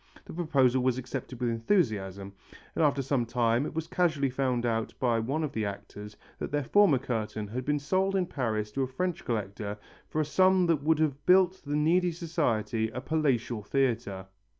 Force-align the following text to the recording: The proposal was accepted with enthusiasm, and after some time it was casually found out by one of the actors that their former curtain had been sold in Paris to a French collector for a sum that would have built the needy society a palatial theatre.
The 0.25 0.33
proposal 0.33 0.81
was 0.81 0.97
accepted 0.97 1.39
with 1.39 1.51
enthusiasm, 1.51 2.33
and 2.73 2.83
after 2.83 3.03
some 3.03 3.23
time 3.23 3.67
it 3.67 3.75
was 3.75 3.85
casually 3.85 4.31
found 4.31 4.65
out 4.65 4.95
by 4.99 5.19
one 5.19 5.43
of 5.43 5.51
the 5.51 5.63
actors 5.63 6.17
that 6.39 6.51
their 6.51 6.63
former 6.63 6.97
curtain 6.97 7.45
had 7.49 7.65
been 7.65 7.77
sold 7.77 8.15
in 8.15 8.25
Paris 8.25 8.71
to 8.71 8.81
a 8.81 8.87
French 8.87 9.23
collector 9.23 9.77
for 10.09 10.19
a 10.19 10.25
sum 10.25 10.65
that 10.65 10.81
would 10.81 10.97
have 10.97 11.23
built 11.27 11.61
the 11.63 11.75
needy 11.75 12.11
society 12.11 12.89
a 12.89 12.99
palatial 12.99 13.61
theatre. 13.61 14.25